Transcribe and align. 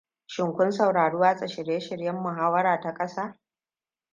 Shin 0.27 0.53
kun 0.59 0.71
saurari 0.77 1.15
watsa 1.17 1.47
shirye-shiryen 1.47 2.15
Muhawara 2.15 2.79
ta 2.81 2.93
Kasa? 2.93 3.37